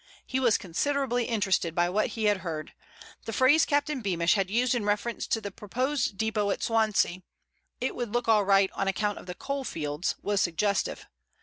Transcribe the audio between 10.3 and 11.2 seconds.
suggestive.